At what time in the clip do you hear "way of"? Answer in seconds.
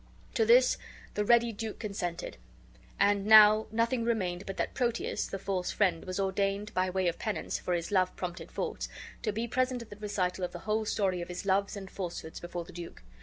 6.89-7.19